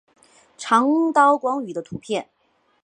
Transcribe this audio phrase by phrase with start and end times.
[0.57, 2.27] 长刀光鱼的图片